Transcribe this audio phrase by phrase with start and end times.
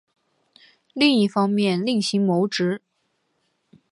[0.93, 2.81] 另一方面另行谋职